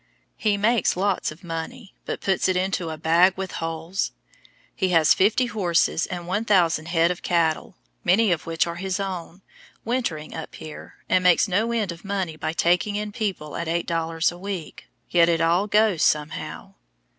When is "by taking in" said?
12.35-13.11